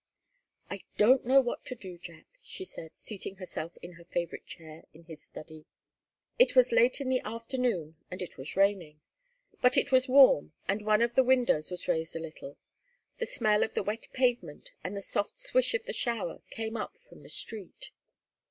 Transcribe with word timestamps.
"I 0.67 0.79
don't 0.97 1.25
know 1.25 1.41
what 1.41 1.63
to 1.65 1.75
do, 1.75 1.99
Jack," 1.99 2.25
she 2.41 2.65
said, 2.65 2.95
seating 2.95 3.35
herself 3.35 3.77
in 3.83 3.91
her 3.91 4.03
favourite 4.03 4.47
chair 4.47 4.83
in 4.95 5.03
his 5.03 5.21
study. 5.21 5.65
It 6.39 6.55
was 6.55 6.71
late 6.71 6.99
in 6.99 7.07
the 7.07 7.19
afternoon, 7.21 7.97
and 8.09 8.19
it 8.19 8.35
was 8.35 8.55
raining. 8.55 8.99
But 9.61 9.77
it 9.77 9.91
was 9.91 10.07
warm, 10.09 10.53
and 10.67 10.81
one 10.81 11.03
of 11.03 11.13
the 11.13 11.23
windows 11.23 11.69
was 11.69 11.87
raised 11.87 12.15
a 12.15 12.19
little. 12.19 12.57
The 13.19 13.27
smell 13.27 13.61
of 13.61 13.75
the 13.75 13.83
wet 13.83 14.07
pavement 14.11 14.71
and 14.83 14.97
the 14.97 15.03
soft 15.03 15.39
swish 15.39 15.75
of 15.75 15.85
the 15.85 15.93
shower 15.93 16.41
came 16.49 16.75
up 16.75 16.97
from 17.07 17.21
the 17.21 17.29
street. 17.29 17.91